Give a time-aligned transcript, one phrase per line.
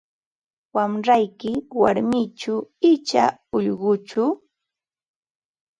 [0.75, 2.53] Wamrayki warmichu
[2.91, 4.23] icha ullquchu?